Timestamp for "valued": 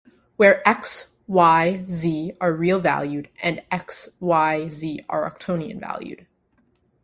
2.79-3.29, 5.79-6.25